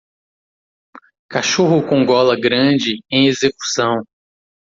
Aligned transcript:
Cachorro 1.29 1.87
com 1.87 2.03
gola 2.07 2.35
grande 2.35 2.95
em 3.11 3.27
execução. 3.27 4.01